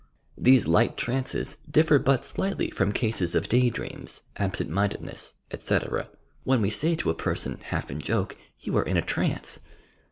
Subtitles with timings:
[0.35, 6.07] These light trances differ but slightly from cases of day dreams, absent miadedness, etc.,
[6.43, 9.59] when we say to a person, half in joke: "You are in a trance!"